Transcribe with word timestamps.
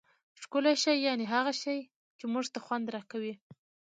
ښکلی 0.41 0.75
شي 0.83 0.93
یعني 1.07 1.25
هغه 1.33 1.53
شي، 1.61 1.77
چي 2.17 2.25
موږ 2.33 2.45
ته 2.53 2.59
خوند 2.65 2.85
راکوي. 2.95 3.33